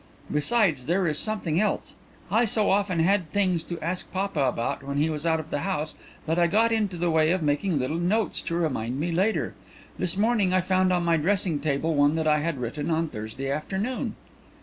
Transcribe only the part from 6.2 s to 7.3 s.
that I got into the way